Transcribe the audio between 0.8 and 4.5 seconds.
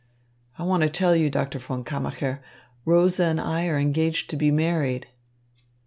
to tell you, Doctor von Kammacher, Rosa and I are engaged to be